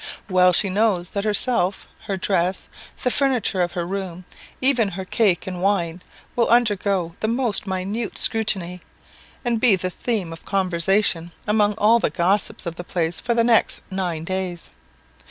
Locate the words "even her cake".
4.59-5.45